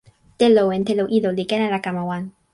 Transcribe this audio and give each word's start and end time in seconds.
telo 0.39 0.63
en 0.77 0.83
telo 0.87 1.03
ilo 1.17 1.29
li 1.37 1.43
ken 1.49 1.65
ala 1.67 1.79
kama 1.85 2.03
wan. 2.09 2.23